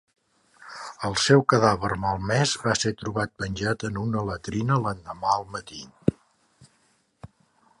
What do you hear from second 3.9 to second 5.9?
en una latrina l'endemà al matí.